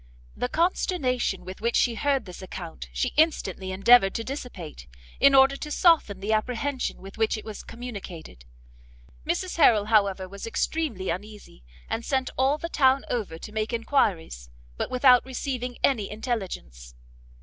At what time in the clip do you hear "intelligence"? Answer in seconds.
16.09-16.95